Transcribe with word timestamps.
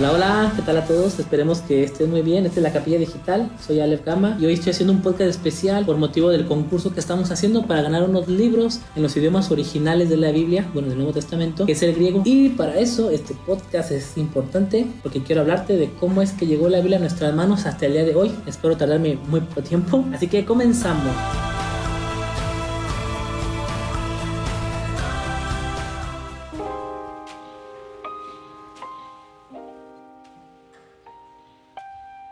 Hola, 0.00 0.12
hola, 0.12 0.52
¿qué 0.56 0.62
tal 0.62 0.78
a 0.78 0.86
todos? 0.86 1.18
Esperemos 1.18 1.60
que 1.60 1.84
estén 1.84 2.08
muy 2.08 2.22
bien. 2.22 2.46
Esta 2.46 2.60
es 2.60 2.62
la 2.62 2.72
Capilla 2.72 2.96
Digital, 2.96 3.50
soy 3.60 3.80
Aleph 3.80 4.02
Gama 4.02 4.38
y 4.40 4.46
hoy 4.46 4.54
estoy 4.54 4.70
haciendo 4.70 4.94
un 4.94 5.02
podcast 5.02 5.28
especial 5.28 5.84
por 5.84 5.98
motivo 5.98 6.30
del 6.30 6.46
concurso 6.46 6.94
que 6.94 7.00
estamos 7.00 7.30
haciendo 7.30 7.66
para 7.66 7.82
ganar 7.82 8.04
unos 8.04 8.26
libros 8.26 8.80
en 8.96 9.02
los 9.02 9.14
idiomas 9.18 9.50
originales 9.50 10.08
de 10.08 10.16
la 10.16 10.30
Biblia, 10.30 10.66
bueno, 10.72 10.88
del 10.88 10.96
Nuevo 10.96 11.12
Testamento, 11.12 11.66
que 11.66 11.72
es 11.72 11.82
el 11.82 11.94
griego. 11.94 12.22
Y 12.24 12.48
para 12.48 12.78
eso 12.78 13.10
este 13.10 13.34
podcast 13.46 13.90
es 13.90 14.16
importante 14.16 14.86
porque 15.02 15.22
quiero 15.22 15.42
hablarte 15.42 15.76
de 15.76 15.92
cómo 16.00 16.22
es 16.22 16.32
que 16.32 16.46
llegó 16.46 16.70
la 16.70 16.78
Biblia 16.78 16.96
a 16.96 17.00
nuestras 17.00 17.34
manos 17.34 17.66
hasta 17.66 17.84
el 17.84 17.92
día 17.92 18.04
de 18.04 18.14
hoy. 18.14 18.32
Espero 18.46 18.78
tardarme 18.78 19.18
muy 19.28 19.40
poco 19.40 19.60
tiempo, 19.60 20.06
así 20.14 20.28
que 20.28 20.46
comenzamos. 20.46 21.12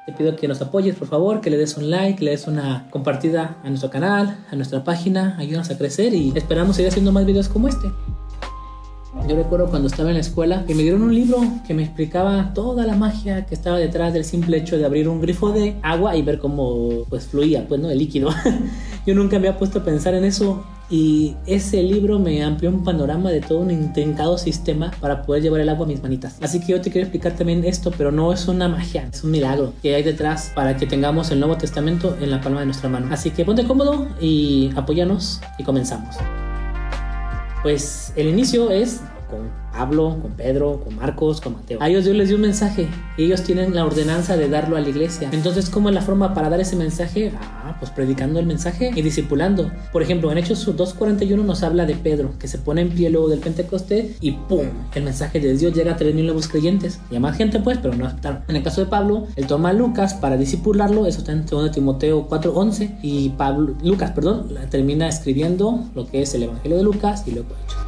Te 0.09 0.15
pido 0.15 0.35
que 0.37 0.49
nos 0.49 0.63
apoyes, 0.63 0.97
por 0.97 1.07
favor, 1.07 1.43
que 1.43 1.51
le 1.51 1.59
des 1.59 1.77
un 1.77 1.91
like, 1.91 2.19
que 2.19 2.25
le 2.25 2.31
des 2.31 2.47
una 2.47 2.89
compartida 2.89 3.59
a 3.63 3.69
nuestro 3.69 3.91
canal, 3.91 4.39
a 4.51 4.57
nuestra 4.57 4.83
página, 4.83 5.37
ayúdanos 5.39 5.69
a 5.69 5.77
crecer 5.77 6.15
y 6.15 6.33
esperamos 6.35 6.77
seguir 6.77 6.89
haciendo 6.89 7.13
más 7.13 7.27
videos 7.27 7.51
como 7.51 7.69
este. 7.69 7.93
Yo 9.29 9.37
recuerdo 9.37 9.67
cuando 9.69 9.87
estaba 9.87 10.09
en 10.09 10.15
la 10.15 10.23
escuela 10.23 10.65
que 10.65 10.75
me 10.75 10.83
dieron 10.83 11.03
un 11.03 11.15
libro 11.15 11.43
que 11.67 11.75
me 11.75 11.83
explicaba 11.83 12.55
toda 12.55 12.87
la 12.87 12.97
magia 12.97 13.45
que 13.45 13.55
estaba 13.55 13.77
detrás 13.77 14.15
del 14.15 14.25
simple 14.25 14.57
hecho 14.57 14.79
de 14.79 14.87
abrir 14.87 15.11
un 15.11 15.21
grifo 15.21 15.53
de 15.53 15.77
agua 15.83 16.17
y 16.17 16.23
ver 16.23 16.39
cómo 16.39 17.05
pues 17.11 17.27
fluía, 17.27 17.67
pues 17.69 17.79
no, 17.79 17.91
el 17.91 17.99
líquido. 17.99 18.31
Yo 19.09 19.15
nunca 19.15 19.39
me 19.39 19.49
había 19.49 19.59
puesto 19.59 19.79
a 19.79 19.85
pensar 19.85 20.13
en 20.13 20.23
eso 20.23 20.63
y 20.91 21.35
ese 21.47 21.83
libro 21.83 22.19
me 22.19 22.45
amplió 22.45 22.69
un 22.69 22.85
panorama 22.85 23.31
de 23.31 23.41
todo 23.41 23.61
un 23.61 23.71
intrincado 23.71 24.37
sistema 24.37 24.91
para 25.01 25.23
poder 25.23 25.43
llevar 25.43 25.63
el 25.63 25.71
agua 25.71 25.87
a 25.87 25.89
mis 25.89 26.03
manitas. 26.03 26.37
Así 26.43 26.61
que 26.61 26.73
yo 26.73 26.83
te 26.83 26.91
quiero 26.91 27.07
explicar 27.07 27.33
también 27.33 27.65
esto, 27.65 27.91
pero 27.97 28.13
no 28.13 28.35
es 28.35 28.47
una 28.49 28.69
magia, 28.69 29.09
es 29.11 29.25
un 29.25 29.31
milagro 29.31 29.73
que 29.81 29.95
hay 29.95 30.03
detrás 30.03 30.53
para 30.55 30.77
que 30.77 30.87
tengamos 30.87 31.31
el 31.31 31.41
Nuevo 31.41 31.57
Testamento 31.57 32.19
en 32.21 32.31
la 32.31 32.43
palma 32.43 32.61
de 32.61 32.67
nuestra 32.67 32.91
mano. 32.91 33.09
Así 33.11 33.31
que 33.31 33.47
ponte 33.47 33.65
cómodo 33.65 34.09
y 34.21 34.73
apóyanos 34.77 35.41
y 35.57 35.65
comenzamos. 35.65 36.17
Pues 37.63 38.13
el 38.15 38.29
inicio 38.29 38.71
es 38.71 39.01
con 39.29 39.51
Pablo, 39.73 40.19
con 40.21 40.33
Pedro, 40.33 40.81
con 40.83 40.97
Marcos, 40.97 41.41
con 41.41 41.55
Mateo. 41.55 41.79
A 41.81 41.89
ellos 41.89 42.05
Dios 42.05 42.17
les 42.17 42.29
dio 42.29 42.37
un 42.37 42.43
mensaje 42.43 42.89
y 43.17 43.25
ellos 43.25 43.43
tienen 43.43 43.75
la 43.75 43.85
ordenanza 43.85 44.37
de 44.37 44.49
darlo 44.49 44.77
a 44.77 44.81
la 44.81 44.89
iglesia. 44.89 45.29
Entonces, 45.33 45.71
¿cómo 45.71 45.89
es 45.89 45.95
la 45.95 46.03
forma 46.03 46.35
para 46.35 46.49
dar 46.49 46.61
ese 46.61 46.77
mensaje? 46.77 47.33
Ah, 47.41 47.77
pues 47.79 47.91
predicando 47.91 48.41
el 48.41 48.47
mensaje 48.47 48.91
y 48.95 49.03
discipulando. 49.03 49.71
Por 49.93 50.03
ejemplo, 50.03 50.33
en 50.33 50.39
Hechos 50.39 50.67
2.41 50.67 51.45
nos 51.45 51.63
habla 51.63 51.87
de 51.87 51.95
Pedro, 51.95 52.33
que 52.39 52.49
se 52.49 52.59
pone 52.59 52.83
en 52.83 52.91
pie 52.91 53.11
luego 53.11 53.29
del 53.29 53.41
Pentecostés 53.41 54.17
y 54.21 54.33
¡pum! 54.33 54.67
El 54.95 55.05
mensaje 55.05 55.41
de 55.41 55.57
Dios 55.57 55.73
llega 55.75 55.93
a 55.93 55.97
3.000 55.97 56.25
nuevos 56.25 56.49
creyentes. 56.49 57.01
Y 57.11 57.19
más 57.19 57.37
gente, 57.37 57.61
pues, 57.61 57.79
pero 57.79 57.95
no 57.95 58.07
está. 58.07 58.45
En 58.49 58.57
el 58.57 58.63
caso 58.63 58.81
de 58.81 58.89
Pablo, 58.89 59.27
él 59.37 59.47
toma 59.47 59.71
a 59.71 59.73
Lucas 59.73 60.15
para 60.15 60.37
discipularlo, 60.37 61.07
eso 61.07 61.19
está 61.19 61.33
en 61.33 61.47
2 61.47 61.73
Timoteo 61.73 62.29
4.11 62.29 62.99
y 63.03 63.31
Pablo, 63.31 63.75
Lucas, 63.83 64.13
perdón, 64.13 64.49
termina 64.71 65.09
escribiendo 65.09 65.85
lo 65.95 66.07
que 66.07 66.23
es 66.23 66.35
el 66.35 66.45
Evangelio 66.45 66.79
de 66.79 66.83
Lucas 66.83 67.25
y 67.27 67.33
luego 67.33 67.49
Hechos. 67.65 67.88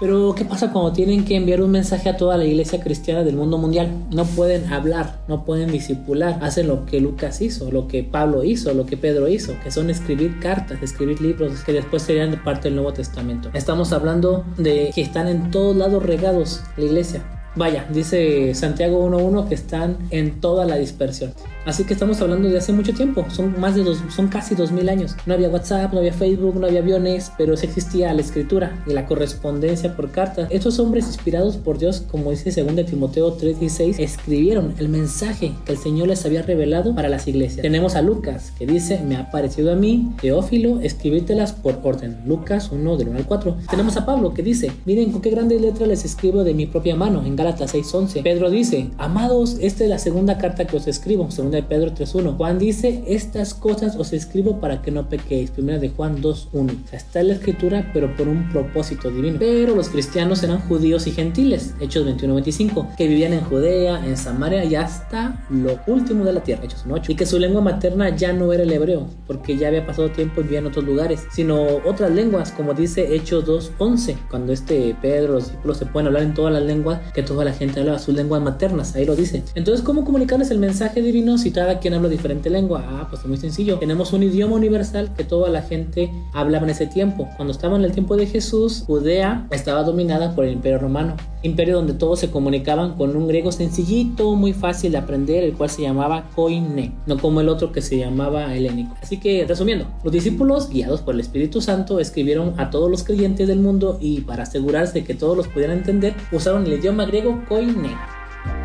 Pero 0.00 0.34
¿qué 0.34 0.46
pasa 0.46 0.72
cuando 0.72 0.94
tienen 0.94 1.26
que 1.26 1.36
enviar 1.36 1.60
un 1.60 1.70
mensaje 1.70 2.08
a 2.08 2.16
toda 2.16 2.38
la 2.38 2.46
iglesia 2.46 2.80
cristiana 2.80 3.22
del 3.22 3.36
mundo 3.36 3.58
mundial? 3.58 3.92
No 4.10 4.24
pueden 4.24 4.72
hablar, 4.72 5.20
no 5.28 5.44
pueden 5.44 5.70
disipular, 5.70 6.38
hacen 6.42 6.68
lo 6.68 6.86
que 6.86 7.00
Lucas 7.00 7.42
hizo, 7.42 7.70
lo 7.70 7.86
que 7.86 8.02
Pablo 8.02 8.42
hizo, 8.42 8.72
lo 8.72 8.86
que 8.86 8.96
Pedro 8.96 9.28
hizo, 9.28 9.54
que 9.62 9.70
son 9.70 9.90
escribir 9.90 10.40
cartas, 10.40 10.82
escribir 10.82 11.20
libros 11.20 11.62
que 11.64 11.74
después 11.74 12.02
serían 12.02 12.42
parte 12.42 12.68
del 12.68 12.76
Nuevo 12.76 12.94
Testamento. 12.94 13.50
Estamos 13.52 13.92
hablando 13.92 14.46
de 14.56 14.90
que 14.94 15.02
están 15.02 15.28
en 15.28 15.50
todos 15.50 15.76
lados 15.76 16.02
regados 16.02 16.62
la 16.78 16.84
iglesia. 16.86 17.22
Vaya, 17.56 17.84
dice 17.92 18.54
Santiago 18.54 19.04
1.1 19.06 19.48
que 19.48 19.54
están 19.54 19.98
en 20.10 20.40
toda 20.40 20.64
la 20.64 20.76
dispersión. 20.76 21.34
Así 21.66 21.84
que 21.84 21.92
estamos 21.92 22.20
hablando 22.22 22.48
de 22.48 22.56
hace 22.56 22.72
mucho 22.72 22.94
tiempo, 22.94 23.26
son 23.30 23.60
más 23.60 23.74
de 23.74 23.84
dos, 23.84 23.98
son 24.14 24.28
casi 24.28 24.54
2000 24.54 24.88
años. 24.88 25.16
No 25.26 25.34
había 25.34 25.48
WhatsApp, 25.48 25.92
no 25.92 25.98
había 25.98 26.12
Facebook, 26.12 26.56
no 26.58 26.66
había 26.66 26.80
aviones, 26.80 27.30
pero 27.36 27.56
sí 27.56 27.66
existía 27.66 28.12
la 28.14 28.22
escritura 28.22 28.82
y 28.86 28.92
la 28.92 29.06
correspondencia 29.06 29.94
por 29.94 30.10
carta. 30.10 30.46
Estos 30.50 30.78
hombres 30.78 31.06
inspirados 31.06 31.56
por 31.58 31.78
Dios, 31.78 32.04
como 32.10 32.30
dice 32.30 32.50
2 32.50 32.86
Timoteo 32.86 33.36
3:16, 33.36 33.98
escribieron 33.98 34.74
el 34.78 34.88
mensaje 34.88 35.52
que 35.66 35.72
el 35.72 35.78
Señor 35.78 36.08
les 36.08 36.24
había 36.24 36.42
revelado 36.42 36.94
para 36.94 37.08
las 37.08 37.28
iglesias. 37.28 37.62
Tenemos 37.62 37.94
a 37.94 38.02
Lucas 38.02 38.52
que 38.58 38.66
dice, 38.66 39.00
"Me 39.06 39.16
ha 39.16 39.30
parecido 39.30 39.72
a 39.72 39.76
mí, 39.76 40.12
Teófilo, 40.20 40.80
escribírtelas 40.80 41.52
por 41.52 41.80
orden." 41.82 42.18
Lucas 42.24 42.70
1 42.72 42.96
del 42.96 43.08
1 43.08 43.18
al 43.18 43.26
4. 43.26 43.56
Tenemos 43.70 43.96
a 43.96 44.06
Pablo 44.06 44.32
que 44.32 44.42
dice, 44.42 44.72
"Miren 44.86 45.12
con 45.12 45.20
qué 45.20 45.30
grandes 45.30 45.60
letras 45.60 45.88
les 45.88 46.04
escribo 46.04 46.42
de 46.42 46.54
mi 46.54 46.66
propia 46.66 46.96
mano." 46.96 47.22
En 47.24 47.36
Gálatas 47.36 47.72
6:11. 47.72 48.22
Pedro 48.22 48.48
dice, 48.50 48.90
"Amados, 48.96 49.58
esta 49.60 49.84
es 49.84 49.90
la 49.90 49.98
segunda 49.98 50.38
carta 50.38 50.66
que 50.66 50.76
os 50.78 50.86
escribo." 50.86 51.30
De 51.50 51.62
Pedro 51.62 51.90
3.1. 51.92 52.36
Juan 52.36 52.58
dice, 52.58 53.04
estas 53.06 53.54
cosas 53.54 53.96
os 53.96 54.12
escribo 54.12 54.60
para 54.60 54.82
que 54.82 54.90
no 54.90 55.08
pequéis. 55.08 55.50
Primera 55.50 55.78
de 55.78 55.90
Juan 55.90 56.22
2.1. 56.22 56.84
O 56.84 56.88
sea, 56.88 56.98
está 56.98 57.20
en 57.20 57.28
la 57.28 57.34
escritura, 57.34 57.90
pero 57.92 58.14
por 58.16 58.28
un 58.28 58.48
propósito 58.50 59.10
divino. 59.10 59.38
Pero 59.38 59.74
los 59.74 59.88
cristianos 59.88 60.42
eran 60.42 60.60
judíos 60.60 61.06
y 61.06 61.12
gentiles, 61.12 61.74
Hechos 61.80 62.06
21.25, 62.06 62.96
que 62.96 63.08
vivían 63.08 63.32
en 63.32 63.40
Judea, 63.40 64.04
en 64.04 64.16
Samaria 64.16 64.64
y 64.64 64.74
hasta 64.74 65.44
lo 65.50 65.78
último 65.86 66.24
de 66.24 66.32
la 66.32 66.42
tierra, 66.42 66.64
Hechos 66.64 66.86
1.8. 66.86 67.10
Y 67.10 67.14
que 67.14 67.26
su 67.26 67.38
lengua 67.38 67.60
materna 67.60 68.14
ya 68.16 68.32
no 68.32 68.52
era 68.52 68.62
el 68.62 68.72
hebreo, 68.72 69.08
porque 69.26 69.56
ya 69.56 69.68
había 69.68 69.86
pasado 69.86 70.10
tiempo 70.10 70.40
y 70.40 70.44
vivía 70.44 70.60
en 70.60 70.66
otros 70.66 70.84
lugares, 70.84 71.26
sino 71.32 71.62
otras 71.84 72.10
lenguas, 72.10 72.52
como 72.52 72.74
dice 72.74 73.14
Hechos 73.14 73.46
2.11, 73.46 74.16
cuando 74.30 74.52
este 74.52 74.94
Pedro, 75.00 75.34
los 75.34 75.44
discípulos 75.44 75.78
se 75.78 75.86
pueden 75.86 76.08
hablar 76.08 76.22
en 76.22 76.34
todas 76.34 76.52
las 76.52 76.62
lenguas, 76.62 77.00
que 77.12 77.22
toda 77.22 77.44
la 77.44 77.52
gente 77.52 77.80
habla 77.80 77.98
sus 77.98 78.14
lenguas 78.14 78.42
maternas, 78.42 78.94
ahí 78.94 79.04
lo 79.04 79.16
dice. 79.16 79.42
Entonces, 79.54 79.84
¿cómo 79.84 80.04
comunicarles 80.04 80.50
el 80.50 80.58
mensaje 80.58 81.02
divino 81.02 81.38
si 81.40 81.50
cada 81.50 81.78
quien 81.78 81.94
habla 81.94 82.08
diferente 82.08 82.50
lengua? 82.50 82.84
Ah, 82.86 83.06
pues 83.08 83.22
es 83.22 83.28
muy 83.28 83.36
sencillo. 83.36 83.78
Tenemos 83.78 84.12
un 84.12 84.22
idioma 84.22 84.56
universal 84.56 85.12
que 85.16 85.24
toda 85.24 85.48
la 85.50 85.62
gente 85.62 86.12
hablaba 86.32 86.64
en 86.64 86.70
ese 86.70 86.86
tiempo. 86.86 87.28
Cuando 87.36 87.52
estaba 87.52 87.76
en 87.76 87.84
el 87.84 87.92
tiempo 87.92 88.16
de 88.16 88.26
Jesús, 88.26 88.84
Judea 88.86 89.46
estaba 89.50 89.82
dominada 89.82 90.34
por 90.34 90.44
el 90.44 90.52
Imperio 90.52 90.78
Romano. 90.78 91.16
Imperio 91.42 91.76
donde 91.76 91.94
todos 91.94 92.20
se 92.20 92.30
comunicaban 92.30 92.96
con 92.96 93.16
un 93.16 93.26
griego 93.26 93.50
sencillito, 93.50 94.34
muy 94.34 94.52
fácil 94.52 94.92
de 94.92 94.98
aprender, 94.98 95.42
el 95.42 95.54
cual 95.54 95.70
se 95.70 95.82
llamaba 95.82 96.28
koine, 96.34 96.92
no 97.06 97.18
como 97.18 97.40
el 97.40 97.48
otro 97.48 97.72
que 97.72 97.80
se 97.80 97.96
llamaba 97.96 98.54
helénico. 98.54 98.94
Así 99.00 99.18
que, 99.18 99.46
resumiendo, 99.46 99.86
los 100.04 100.12
discípulos, 100.12 100.68
guiados 100.68 101.00
por 101.00 101.14
el 101.14 101.20
Espíritu 101.20 101.62
Santo, 101.62 101.98
escribieron 101.98 102.54
a 102.58 102.68
todos 102.68 102.90
los 102.90 103.04
creyentes 103.04 103.48
del 103.48 103.60
mundo 103.60 103.96
y 104.00 104.20
para 104.20 104.42
asegurarse 104.42 105.00
de 105.00 105.04
que 105.04 105.14
todos 105.14 105.36
los 105.36 105.48
pudieran 105.48 105.78
entender, 105.78 106.14
usaron 106.30 106.66
el 106.66 106.74
idioma 106.74 107.06
griego 107.06 107.42
koine. 107.48 108.19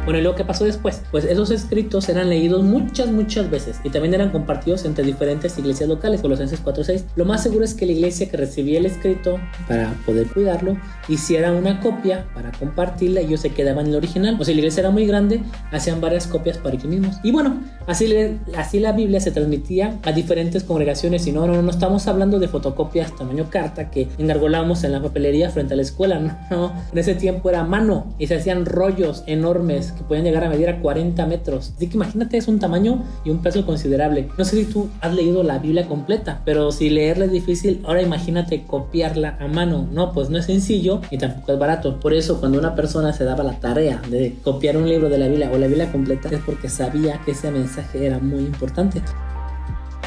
Bueno, 0.06 0.20
¿y 0.20 0.22
luego 0.22 0.38
qué 0.38 0.46
pasó 0.46 0.66
después? 0.66 1.02
Pues 1.10 1.26
esos 1.26 1.50
escritos 1.50 2.08
eran 2.10 2.30
leídos 2.30 2.64
muchas, 2.64 3.08
muchas 3.08 3.50
veces 3.50 3.80
y 3.84 3.90
también 3.90 4.14
eran 4.14 4.30
compartidos 4.30 4.86
entre 4.86 5.04
diferentes 5.04 5.58
iglesias 5.58 5.90
locales, 5.90 6.22
Colosenses 6.22 6.64
4.6. 6.64 7.06
Lo 7.16 7.26
más 7.26 7.42
seguro 7.42 7.66
es 7.66 7.74
que 7.74 7.88
la 7.88 7.94
iglesia 7.94 8.30
que 8.30 8.38
recibía 8.38 8.78
el 8.78 8.86
escrito 8.86 9.40
para 9.68 9.96
poder 10.06 10.28
cuidarlo 10.28 10.78
hiciera 11.08 11.52
una 11.52 11.80
copia 11.80 12.28
para 12.36 12.52
compartirla 12.52 13.22
y 13.22 13.26
ellos 13.26 13.40
se 13.42 13.50
quedaban 13.50 13.86
en 13.88 13.94
el 13.94 13.98
original. 13.98 14.38
O 14.40 14.46
si 14.46 14.54
la 14.54 14.60
iglesia 14.60 14.82
era 14.82 14.92
muy 14.92 15.08
grande, 15.08 15.42
hacían 15.72 16.00
varias 16.02 16.28
copias 16.28 16.60
para 16.60 16.76
ellos 16.76 16.86
mismos. 16.86 17.16
Y 17.24 17.32
bueno, 17.32 17.64
así, 17.88 18.14
así 18.56 18.80
la 18.80 18.92
Biblia 18.92 19.20
se 19.20 19.32
transmitía 19.32 19.98
a 20.04 20.12
diferentes 20.12 20.64
congregaciones 20.64 21.26
y 21.26 21.32
no, 21.32 21.48
no, 21.48 21.64
no 21.64 21.72
estamos 21.72 22.08
hablando 22.08 22.38
de 22.38 22.48
fotocopias 22.48 23.16
tamaño 23.16 23.50
carta 23.50 23.90
que 23.90 24.08
engargolamos 24.20 24.84
en 24.84 24.92
la 24.92 25.02
papelería 25.02 25.50
frente 25.50 25.74
a 25.74 25.78
la 25.78 25.84
escuela, 25.84 26.46
no. 26.52 26.74
En 26.92 26.98
ese 27.00 27.16
tiempo 27.16 27.50
era 27.50 27.64
mano 27.64 28.14
y 28.20 28.28
se 28.28 28.36
hacían 28.36 28.68
rollos 28.68 29.24
enormes 29.26 29.95
que 29.96 30.04
pueden 30.04 30.24
llegar 30.24 30.44
a 30.44 30.50
medir 30.50 30.70
a 30.70 30.80
40 30.80 31.26
metros. 31.26 31.74
Así 31.76 31.88
que 31.88 31.96
imagínate, 31.96 32.38
es 32.38 32.48
un 32.48 32.60
tamaño 32.60 33.04
y 33.24 33.30
un 33.30 33.42
peso 33.42 33.66
considerable. 33.66 34.30
No 34.38 34.46
sé 34.46 34.58
si 34.58 34.66
tú 34.66 34.90
has 35.02 35.14
leído 35.14 35.44
la 35.44 35.60
Biblia 35.60 35.88
completa, 35.88 36.42
pero 36.46 36.72
si 36.72 36.90
leerla 36.90 37.26
es 37.26 37.32
difícil, 37.32 37.82
ahora 37.86 38.02
imagínate 38.02 38.64
copiarla 38.64 39.38
a 39.40 39.48
mano. 39.48 39.88
No, 39.92 40.12
pues 40.12 40.30
no 40.30 40.38
es 40.38 40.46
sencillo 40.46 41.02
y 41.10 41.18
tampoco 41.18 41.54
es 41.54 41.60
barato. 41.60 42.00
Por 42.00 42.14
eso, 42.14 42.40
cuando 42.40 42.60
una 42.60 42.76
persona 42.76 43.14
se 43.14 43.24
daba 43.24 43.44
la 43.44 43.60
tarea 43.60 44.02
de 44.10 44.36
copiar 44.44 44.78
un 44.78 44.88
libro 44.88 45.10
de 45.10 45.18
la 45.18 45.28
Biblia 45.28 45.52
o 45.54 45.58
la 45.58 45.68
Biblia 45.68 45.92
completa, 45.92 46.30
es 46.30 46.42
porque 46.46 46.70
sabía 46.70 47.20
que 47.26 47.32
ese 47.32 47.52
mensaje 47.52 48.06
era 48.06 48.20
muy 48.20 48.42
importante. 48.42 49.02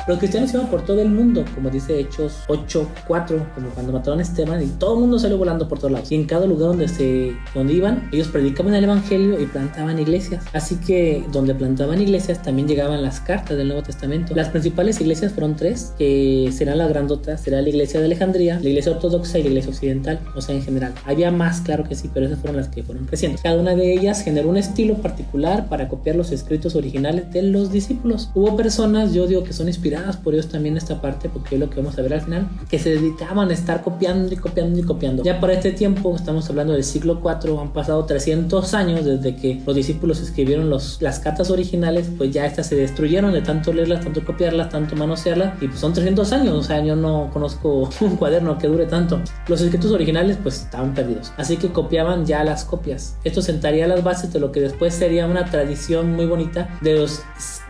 Los 0.09 0.17
cristianos 0.17 0.55
iban 0.55 0.69
por 0.69 0.87
todo 0.87 1.03
el 1.03 1.11
mundo, 1.11 1.45
como 1.55 1.69
dice 1.69 2.01
Hechos 2.01 2.39
8, 2.47 2.89
4, 3.07 3.47
como 3.55 3.69
cuando 3.69 3.93
mataron 3.93 4.21
a 4.21 4.23
Esteban, 4.23 4.63
y 4.63 4.67
todo 4.79 4.95
el 4.95 5.01
mundo 5.01 5.19
salió 5.19 5.37
volando 5.37 5.69
por 5.69 5.79
todos 5.79 5.93
lados. 5.93 6.11
Y 6.11 6.15
en 6.15 6.25
cada 6.25 6.47
lugar 6.47 6.69
donde 6.69 6.89
se 6.89 7.37
donde 7.55 7.75
iban, 7.75 8.09
ellos 8.11 8.29
predicaban 8.29 8.73
el 8.73 8.85
evangelio 8.85 9.39
y 9.39 9.45
plantaban 9.45 9.99
iglesias. 9.99 10.47
Así 10.55 10.77
que 10.77 11.27
donde 11.31 11.55
plantaban 11.55 12.01
iglesias 12.01 12.43
también 12.43 12.67
llegaban 12.67 13.03
las 13.03 13.21
cartas 13.21 13.59
del 13.59 13.69
Nuevo 13.69 13.83
Testamento. 13.83 14.35
Las 14.35 14.49
principales 14.49 14.99
iglesias 14.99 15.33
fueron 15.33 15.57
tres, 15.57 15.93
que 15.99 16.49
serán 16.57 16.79
las 16.79 16.89
grandotas, 16.89 17.43
será 17.43 17.61
la 17.61 17.69
iglesia 17.69 18.01
de 18.01 18.07
Alejandría, 18.07 18.59
la 18.61 18.69
iglesia 18.71 18.93
ortodoxa 18.93 19.39
y 19.39 19.43
la 19.43 19.49
iglesia 19.51 19.73
occidental, 19.73 20.21
o 20.35 20.41
sea, 20.41 20.55
en 20.55 20.63
general. 20.63 20.95
Había 21.05 21.31
más, 21.31 21.61
claro 21.61 21.85
que 21.85 21.95
sí, 21.95 22.11
pero 22.15 22.25
esas 22.25 22.39
fueron 22.39 22.57
las 22.57 22.69
que 22.69 22.83
fueron 22.83 23.05
creciendo. 23.05 23.39
Cada 23.43 23.61
una 23.61 23.75
de 23.75 23.93
ellas 23.93 24.23
generó 24.23 24.49
un 24.49 24.57
estilo 24.57 24.95
particular 25.03 25.69
para 25.69 25.87
copiar 25.87 26.17
los 26.17 26.33
escritos 26.33 26.77
originales 26.77 27.31
de 27.31 27.43
los 27.43 27.71
discípulos. 27.71 28.31
Hubo 28.35 28.57
personas, 28.57 29.13
yo 29.13 29.27
digo 29.27 29.45
que 29.45 29.53
son 29.53 29.69
inspiradas 29.69 29.98
por 30.17 30.35
ellos 30.35 30.49
también 30.49 30.77
esta 30.77 31.01
parte, 31.01 31.29
porque 31.29 31.57
es 31.57 31.61
lo 31.61 31.71
que 31.71 31.77
vamos 31.77 31.99
a 31.99 32.03
ver 32.03 32.15
al 32.15 32.21
final, 32.21 32.49
que 32.71 32.79
se 32.79 32.91
dedicaban 32.91 33.51
a 33.51 33.53
estar 33.53 33.83
copiando 33.83 34.33
y 34.33 34.37
copiando 34.37 34.79
y 34.79 34.83
copiando. 34.83 35.23
Ya 35.23 35.41
para 35.41 35.55
este 35.55 35.73
tiempo, 35.73 36.15
estamos 36.15 36.49
hablando 36.49 36.73
del 36.73 36.85
siglo 36.85 37.21
IV, 37.23 37.61
han 37.61 37.73
pasado 37.73 38.05
300 38.05 38.75
años 38.75 39.05
desde 39.05 39.37
que 39.37 39.61
los 39.67 39.75
discípulos 39.75 40.21
escribieron 40.21 40.71
los, 40.71 41.01
las 41.03 41.19
cartas 41.19 41.51
originales, 41.51 42.11
pues 42.17 42.31
ya 42.31 42.47
estas 42.47 42.67
se 42.67 42.77
destruyeron 42.77 43.33
de 43.33 43.43
tanto 43.43 43.73
leerlas, 43.73 44.05
tanto 44.05 44.25
copiarlas, 44.25 44.69
tanto 44.71 44.97
manosearlas, 44.97 45.63
y 45.63 45.69
pues 45.69 45.81
son 45.81 45.93
300 45.93 46.33
años, 46.33 46.55
o 46.55 46.63
sea, 46.63 46.83
yo 46.85 46.97
no 46.97 47.31
conozco 47.33 47.89
un 48.01 48.17
cuaderno 48.17 48.59
que 48.59 48.69
dure 48.69 48.87
tanto. 48.87 49.21
Los 49.49 49.61
escritos 49.61 49.91
originales 49.91 50.39
pues 50.43 50.63
estaban 50.63 50.95
perdidos, 50.95 51.33
así 51.37 51.57
que 51.57 51.69
copiaban 51.69 52.27
ya 52.27 52.45
las 52.45 52.65
copias. 52.65 53.17
Esto 53.25 53.43
sentaría 53.43 53.87
las 53.87 54.03
bases 54.03 54.33
de 54.33 54.41
lo 54.41 54.53
que 54.53 54.61
después 54.61 54.95
sería 54.95 55.27
una 55.27 55.45
tradición 55.45 56.15
muy 56.15 56.27
bonita 56.27 56.79
de 56.81 56.95
los 56.97 57.23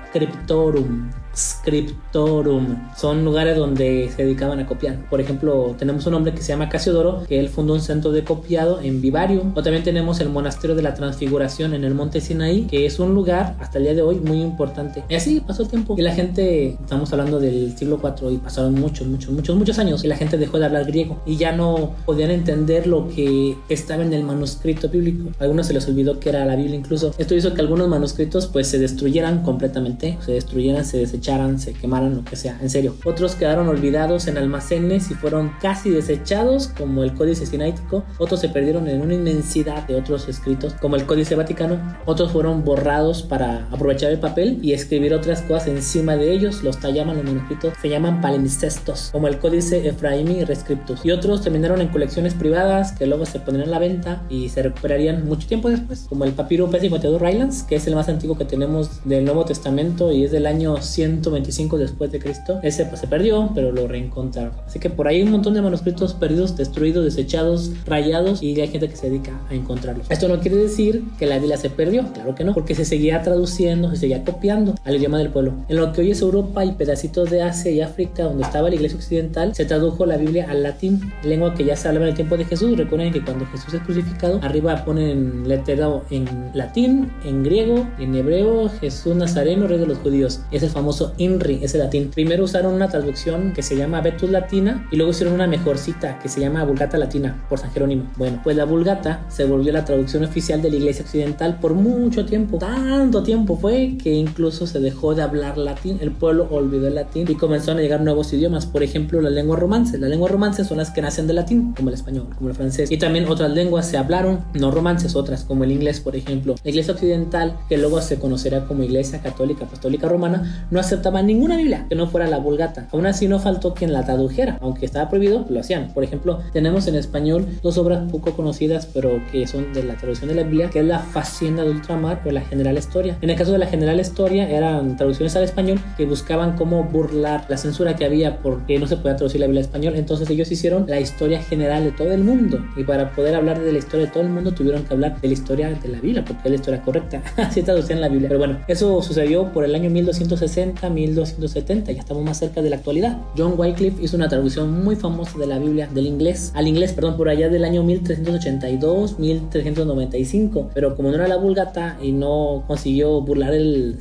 scriptorum 0.08 1.10
Scriptorum. 1.38 2.88
Son 2.96 3.24
lugares 3.24 3.56
donde 3.56 4.10
se 4.14 4.24
dedicaban 4.24 4.58
a 4.58 4.66
copiar. 4.66 5.08
Por 5.08 5.20
ejemplo, 5.20 5.76
tenemos 5.78 6.04
un 6.06 6.14
hombre 6.14 6.34
que 6.34 6.42
se 6.42 6.48
llama 6.48 6.68
Casiodoro, 6.68 7.22
que 7.28 7.38
él 7.38 7.48
fundó 7.48 7.74
un 7.74 7.80
centro 7.80 8.10
de 8.10 8.24
copiado 8.24 8.80
en 8.80 9.00
Vivarium. 9.00 9.52
O 9.54 9.62
también 9.62 9.84
tenemos 9.84 10.20
el 10.20 10.30
Monasterio 10.30 10.74
de 10.74 10.82
la 10.82 10.94
Transfiguración 10.94 11.74
en 11.74 11.84
el 11.84 11.94
Monte 11.94 12.20
Sinaí, 12.20 12.62
que 12.62 12.86
es 12.86 12.98
un 12.98 13.14
lugar 13.14 13.56
hasta 13.60 13.78
el 13.78 13.84
día 13.84 13.94
de 13.94 14.02
hoy 14.02 14.16
muy 14.16 14.40
importante. 14.40 15.04
Y 15.08 15.14
así 15.14 15.40
pasó 15.40 15.62
el 15.62 15.68
tiempo. 15.68 15.94
Y 15.96 16.02
la 16.02 16.12
gente, 16.12 16.70
estamos 16.80 17.12
hablando 17.12 17.38
del 17.38 17.76
siglo 17.76 18.00
IV 18.02 18.32
y 18.32 18.38
pasaron 18.38 18.74
muchos, 18.74 19.06
muchos, 19.06 19.30
muchos, 19.30 19.56
muchos 19.56 19.78
años. 19.78 20.04
Y 20.04 20.08
la 20.08 20.16
gente 20.16 20.38
dejó 20.38 20.58
de 20.58 20.66
hablar 20.66 20.84
griego 20.86 21.22
y 21.24 21.36
ya 21.36 21.52
no 21.52 21.92
podían 22.04 22.30
entender 22.30 22.86
lo 22.88 23.08
que 23.08 23.56
estaba 23.68 24.02
en 24.02 24.12
el 24.12 24.24
manuscrito 24.24 24.88
bíblico. 24.88 25.30
A 25.38 25.44
algunos 25.44 25.68
se 25.68 25.72
les 25.72 25.86
olvidó 25.86 26.18
que 26.18 26.30
era 26.30 26.44
la 26.44 26.56
Biblia 26.56 26.76
incluso. 26.76 27.14
Esto 27.16 27.36
hizo 27.36 27.54
que 27.54 27.60
algunos 27.60 27.86
manuscritos 27.88 28.48
pues 28.48 28.66
se 28.66 28.78
destruyeran 28.78 29.42
completamente, 29.42 30.18
se 30.24 30.32
destruyeran, 30.32 30.84
se 30.84 30.98
desecharan 30.98 31.27
se 31.58 31.74
quemaran, 31.74 32.14
lo 32.14 32.24
que 32.24 32.36
sea, 32.36 32.58
en 32.62 32.70
serio. 32.70 32.96
Otros 33.04 33.34
quedaron 33.34 33.68
olvidados 33.68 34.28
en 34.28 34.38
almacenes 34.38 35.10
y 35.10 35.14
fueron 35.14 35.52
casi 35.60 35.90
desechados, 35.90 36.68
como 36.68 37.04
el 37.04 37.12
Códice 37.12 37.44
Sinaítico. 37.44 38.04
Otros 38.16 38.40
se 38.40 38.48
perdieron 38.48 38.88
en 38.88 39.02
una 39.02 39.12
inmensidad 39.12 39.86
de 39.86 39.96
otros 39.96 40.26
escritos, 40.26 40.72
como 40.80 40.96
el 40.96 41.04
Códice 41.04 41.34
Vaticano. 41.34 41.78
Otros 42.06 42.32
fueron 42.32 42.64
borrados 42.64 43.22
para 43.22 43.68
aprovechar 43.70 44.10
el 44.10 44.20
papel 44.20 44.58
y 44.62 44.72
escribir 44.72 45.12
otras 45.12 45.42
cosas 45.42 45.68
encima 45.68 46.16
de 46.16 46.32
ellos. 46.32 46.62
Los 46.62 46.78
tallaman 46.78 47.16
los 47.16 47.26
manuscritos, 47.26 47.74
se 47.82 47.90
llaman 47.90 48.22
palimpsestos, 48.22 49.10
como 49.12 49.28
el 49.28 49.38
Códice 49.38 49.86
Efraimi 49.86 50.44
Rescriptus. 50.44 51.04
Y 51.04 51.10
otros 51.10 51.42
terminaron 51.42 51.82
en 51.82 51.88
colecciones 51.88 52.32
privadas 52.32 52.92
que 52.92 53.06
luego 53.06 53.26
se 53.26 53.38
pondrían 53.40 53.68
a 53.68 53.72
la 53.72 53.78
venta 53.78 54.22
y 54.30 54.48
se 54.48 54.62
recuperarían 54.62 55.26
mucho 55.26 55.46
tiempo 55.46 55.68
después, 55.68 56.06
como 56.08 56.24
el 56.24 56.32
papiro 56.32 56.70
P52 56.70 57.18
Rylands, 57.20 57.64
que 57.64 57.76
es 57.76 57.86
el 57.86 57.94
más 57.94 58.08
antiguo 58.08 58.38
que 58.38 58.46
tenemos 58.46 59.04
del 59.04 59.26
Nuevo 59.26 59.44
Testamento 59.44 60.10
y 60.10 60.24
es 60.24 60.32
del 60.32 60.46
año 60.46 60.78
100 60.80 61.17
125 61.18 61.78
después 61.78 62.10
de 62.12 62.18
Cristo. 62.18 62.58
Ese 62.62 62.84
pues, 62.86 63.00
se 63.00 63.06
perdió, 63.06 63.50
pero 63.54 63.72
lo 63.72 63.88
reencontraron. 63.88 64.52
Así 64.66 64.78
que 64.78 64.90
por 64.90 65.08
ahí 65.08 65.16
hay 65.16 65.22
un 65.22 65.30
montón 65.30 65.54
de 65.54 65.62
manuscritos 65.62 66.14
perdidos, 66.14 66.56
destruidos, 66.56 67.04
desechados, 67.04 67.72
rayados 67.86 68.42
y 68.42 68.60
hay 68.60 68.68
gente 68.68 68.88
que 68.88 68.96
se 68.96 69.10
dedica 69.10 69.40
a 69.50 69.54
encontrarlos. 69.54 70.10
Esto 70.10 70.28
no 70.28 70.40
quiere 70.40 70.56
decir 70.56 71.04
que 71.18 71.26
la 71.26 71.38
Biblia 71.38 71.56
se 71.56 71.70
perdió, 71.70 72.06
claro 72.12 72.34
que 72.34 72.44
no, 72.44 72.54
porque 72.54 72.74
se 72.74 72.84
seguía 72.84 73.22
traduciendo, 73.22 73.90
se 73.90 73.96
seguía 73.96 74.24
copiando 74.24 74.74
al 74.84 74.96
idioma 74.96 75.18
del 75.18 75.30
pueblo. 75.30 75.54
En 75.68 75.76
lo 75.76 75.92
que 75.92 76.02
hoy 76.02 76.10
es 76.10 76.20
Europa 76.20 76.64
y 76.64 76.72
pedacitos 76.72 77.30
de 77.30 77.42
Asia 77.42 77.70
y 77.70 77.80
África, 77.80 78.24
donde 78.24 78.44
estaba 78.44 78.68
la 78.68 78.74
iglesia 78.74 78.96
occidental, 78.96 79.54
se 79.54 79.64
tradujo 79.64 80.06
la 80.06 80.16
Biblia 80.16 80.46
al 80.48 80.62
latín, 80.62 81.12
lengua 81.22 81.54
que 81.54 81.64
ya 81.64 81.76
se 81.76 81.88
hablaba 81.88 82.06
en 82.06 82.10
el 82.10 82.16
tiempo 82.16 82.36
de 82.36 82.44
Jesús. 82.44 82.76
Recuerden 82.76 83.12
que 83.12 83.22
cuando 83.22 83.46
Jesús 83.46 83.74
es 83.74 83.80
crucificado, 83.82 84.40
arriba 84.42 84.84
ponen 84.84 85.48
letrero 85.48 86.04
en 86.10 86.26
latín, 86.54 87.10
en 87.24 87.42
griego, 87.42 87.86
en 87.98 88.14
hebreo, 88.14 88.68
Jesús 88.80 89.14
Nazareno, 89.14 89.66
rey 89.66 89.78
de 89.78 89.86
los 89.86 89.98
judíos. 89.98 90.40
Es 90.50 90.62
el 90.62 90.70
famoso 90.70 90.97
INRI, 91.16 91.60
ese 91.62 91.78
latín. 91.78 92.10
Primero 92.12 92.44
usaron 92.44 92.74
una 92.74 92.88
traducción 92.88 93.52
que 93.52 93.62
se 93.62 93.76
llama 93.76 94.00
Vetus 94.00 94.30
Latina 94.30 94.88
y 94.90 94.96
luego 94.96 95.12
hicieron 95.12 95.34
una 95.34 95.46
mejorcita 95.46 96.18
que 96.18 96.28
se 96.28 96.40
llama 96.40 96.64
Vulgata 96.64 96.98
Latina 96.98 97.44
por 97.48 97.58
San 97.58 97.70
Jerónimo. 97.70 98.10
Bueno, 98.16 98.40
pues 98.42 98.56
la 98.56 98.64
Vulgata 98.64 99.24
se 99.28 99.44
volvió 99.44 99.72
la 99.72 99.84
traducción 99.84 100.24
oficial 100.24 100.62
de 100.62 100.70
la 100.70 100.76
Iglesia 100.76 101.04
Occidental 101.04 101.58
por 101.60 101.74
mucho 101.74 102.24
tiempo. 102.24 102.58
Tanto 102.58 103.22
tiempo 103.22 103.56
fue 103.56 103.96
que 104.02 104.12
incluso 104.12 104.66
se 104.66 104.80
dejó 104.80 105.14
de 105.14 105.22
hablar 105.22 105.58
latín. 105.58 105.98
El 106.00 106.12
pueblo 106.12 106.48
olvidó 106.50 106.88
el 106.88 106.94
latín 106.94 107.26
y 107.28 107.34
comenzaron 107.34 107.78
a 107.78 107.82
llegar 107.82 108.00
nuevos 108.00 108.32
idiomas. 108.32 108.66
Por 108.66 108.82
ejemplo, 108.82 109.20
la 109.20 109.30
lengua 109.30 109.56
romance. 109.56 109.98
Las 109.98 110.10
lenguas 110.10 110.30
romances 110.32 110.66
son 110.66 110.78
las 110.78 110.90
que 110.90 111.02
nacen 111.02 111.26
del 111.26 111.36
latín, 111.36 111.74
como 111.74 111.88
el 111.88 111.94
español, 111.94 112.28
como 112.36 112.50
el 112.50 112.56
francés. 112.56 112.90
Y 112.90 112.98
también 112.98 113.28
otras 113.28 113.50
lenguas 113.50 113.88
se 113.88 113.96
hablaron, 113.96 114.40
no 114.54 114.70
romances, 114.70 115.16
otras, 115.16 115.44
como 115.44 115.64
el 115.64 115.72
inglés, 115.72 116.00
por 116.00 116.16
ejemplo. 116.16 116.54
La 116.62 116.70
Iglesia 116.70 116.94
Occidental, 116.94 117.56
que 117.68 117.78
luego 117.78 118.00
se 118.00 118.18
conocerá 118.18 118.66
como 118.66 118.82
Iglesia 118.82 119.20
Católica 119.20 119.64
Apostólica 119.64 120.08
Romana, 120.08 120.66
no 120.70 120.80
hace 120.80 120.87
aceptaban 120.88 121.26
ninguna 121.26 121.56
Biblia 121.56 121.86
que 121.88 121.94
no 121.94 122.06
fuera 122.06 122.26
la 122.26 122.38
Vulgata. 122.38 122.88
Aún 122.92 123.06
así 123.06 123.28
no 123.28 123.38
faltó 123.38 123.74
quien 123.74 123.92
la 123.92 124.04
tradujera, 124.04 124.58
aunque 124.60 124.86
estaba 124.86 125.08
prohibido, 125.08 125.44
lo 125.48 125.60
hacían. 125.60 125.92
Por 125.92 126.02
ejemplo, 126.02 126.40
tenemos 126.52 126.86
en 126.86 126.94
español 126.94 127.46
dos 127.62 127.76
obras 127.78 128.10
poco 128.10 128.32
conocidas, 128.32 128.86
pero 128.86 129.20
que 129.30 129.46
son 129.46 129.72
de 129.72 129.84
la 129.84 129.96
traducción 129.96 130.28
de 130.28 130.34
la 130.34 130.42
Biblia, 130.42 130.70
que 130.70 130.80
es 130.80 130.86
la 130.86 131.00
Facienda 131.00 131.62
de 131.62 131.70
Ultramar 131.70 132.22
o 132.24 132.30
la 132.30 132.40
General 132.40 132.76
Historia. 132.76 133.18
En 133.20 133.30
el 133.30 133.36
caso 133.36 133.52
de 133.52 133.58
la 133.58 133.66
General 133.66 134.00
Historia 134.00 134.48
eran 134.48 134.96
traducciones 134.96 135.36
al 135.36 135.44
español 135.44 135.78
que 135.96 136.06
buscaban 136.06 136.56
cómo 136.56 136.84
burlar 136.84 137.44
la 137.48 137.58
censura 137.58 137.96
que 137.96 138.04
había 138.04 138.38
porque 138.38 138.78
no 138.78 138.86
se 138.86 138.96
podía 138.96 139.16
traducir 139.16 139.40
la 139.40 139.46
Biblia 139.46 139.60
al 139.60 139.66
español. 139.66 139.94
Entonces 139.96 140.30
ellos 140.30 140.50
hicieron 140.50 140.86
la 140.88 141.00
historia 141.00 141.42
general 141.42 141.84
de 141.84 141.92
todo 141.92 142.12
el 142.12 142.24
mundo 142.24 142.64
y 142.76 142.84
para 142.84 143.12
poder 143.12 143.34
hablar 143.34 143.60
de 143.60 143.72
la 143.72 143.78
historia 143.78 144.06
de 144.06 144.12
todo 144.12 144.22
el 144.22 144.30
mundo 144.30 144.52
tuvieron 144.52 144.84
que 144.84 144.94
hablar 144.94 145.20
de 145.20 145.28
la 145.28 145.34
historia 145.34 145.68
de 145.70 145.88
la 145.88 146.00
Biblia 146.00 146.24
porque 146.24 146.42
es 146.44 146.50
la 146.50 146.56
historia 146.56 146.82
correcta. 146.82 147.22
Así 147.36 147.62
traducían 147.62 148.00
la 148.00 148.08
Biblia. 148.08 148.28
Pero 148.28 148.38
bueno, 148.38 148.58
eso 148.68 149.02
sucedió 149.02 149.52
por 149.52 149.64
el 149.64 149.74
año 149.74 149.90
1260 149.90 150.77
1270, 150.88 151.92
ya 151.92 152.00
estamos 152.00 152.22
más 152.24 152.38
cerca 152.38 152.62
de 152.62 152.70
la 152.70 152.76
actualidad. 152.76 153.18
John 153.36 153.54
Wycliffe 153.56 154.02
hizo 154.02 154.16
una 154.16 154.28
traducción 154.28 154.84
muy 154.84 154.94
famosa 154.96 155.36
de 155.38 155.46
la 155.46 155.58
Biblia 155.58 155.88
del 155.92 156.06
inglés 156.06 156.52
al 156.54 156.68
inglés, 156.68 156.92
perdón, 156.92 157.16
por 157.16 157.28
allá 157.28 157.48
del 157.48 157.64
año 157.64 157.82
1382, 157.82 159.18
1395, 159.18 160.70
pero 160.74 160.94
como 160.96 161.10
no 161.10 161.16
era 161.16 161.28
la 161.28 161.36
vulgata 161.36 161.98
y 162.02 162.12
no 162.12 162.64
consiguió 162.66 163.20
burlar 163.20 163.54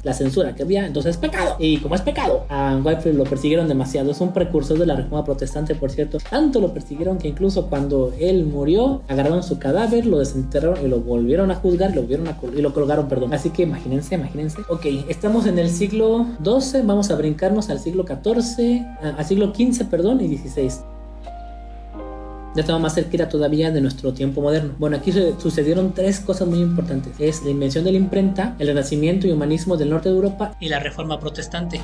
la 0.03 0.13
censura 0.13 0.55
que 0.55 0.63
había, 0.63 0.85
entonces 0.85 1.11
es 1.11 1.17
pecado. 1.17 1.55
Y 1.59 1.77
como 1.77 1.95
es 1.95 2.01
pecado, 2.01 2.45
a 2.49 2.79
Wycliffe 2.83 3.13
lo 3.13 3.23
persiguieron 3.23 3.67
demasiado. 3.67 4.11
Es 4.11 4.21
un 4.21 4.33
precursor 4.33 4.77
de 4.77 4.85
la 4.85 4.95
reforma 4.95 5.23
protestante, 5.23 5.75
por 5.75 5.91
cierto. 5.91 6.17
Tanto 6.29 6.59
lo 6.59 6.73
persiguieron 6.73 7.17
que 7.17 7.29
incluso 7.29 7.67
cuando 7.67 8.13
él 8.19 8.45
murió, 8.45 9.01
agarraron 9.07 9.43
su 9.43 9.59
cadáver, 9.59 10.05
lo 10.05 10.19
desenterraron 10.19 10.85
y 10.85 10.89
lo 10.89 10.99
volvieron 10.99 11.51
a 11.51 11.55
juzgar, 11.55 11.95
lo 11.95 12.01
volvieron 12.01 12.27
a 12.27 12.37
y 12.55 12.61
lo 12.61 12.73
colgaron, 12.73 13.07
perdón. 13.07 13.33
Así 13.33 13.49
que 13.49 13.63
imagínense, 13.63 14.15
imagínense. 14.15 14.59
Ok, 14.69 14.85
estamos 15.07 15.45
en 15.45 15.59
el 15.59 15.69
siglo 15.69 16.25
12 16.67 16.85
vamos 16.85 17.09
a 17.11 17.15
brincarnos 17.15 17.69
al 17.69 17.79
siglo 17.79 18.05
XIV, 18.05 18.85
al 19.17 19.25
siglo 19.25 19.53
XV, 19.55 19.85
perdón, 19.89 20.19
y 20.19 20.37
XVI. 20.37 20.69
Ya 22.55 22.61
estamos 22.61 22.81
más 22.81 22.95
cerquita 22.95 23.29
todavía 23.29 23.71
de 23.71 23.79
nuestro 23.79 24.13
tiempo 24.13 24.41
moderno. 24.41 24.73
Bueno, 24.77 24.97
aquí 24.97 25.13
sucedieron 25.37 25.93
tres 25.93 26.19
cosas 26.19 26.47
muy 26.47 26.59
importantes. 26.59 27.13
Es 27.19 27.41
la 27.43 27.51
invención 27.51 27.85
de 27.85 27.91
la 27.93 27.97
imprenta, 27.97 28.55
el 28.59 28.67
renacimiento 28.67 29.27
y 29.27 29.31
humanismo 29.31 29.77
del 29.77 29.91
norte 29.91 30.09
de 30.09 30.15
Europa 30.15 30.55
y 30.59 30.67
la 30.67 30.79
reforma 30.79 31.19
protestante. 31.19 31.79